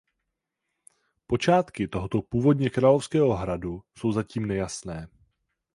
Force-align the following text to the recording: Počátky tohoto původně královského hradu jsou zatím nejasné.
Počátky 1.27 1.87
tohoto 1.87 2.21
původně 2.21 2.69
královského 2.69 3.33
hradu 3.35 3.83
jsou 3.97 4.11
zatím 4.11 4.45
nejasné. 4.45 5.07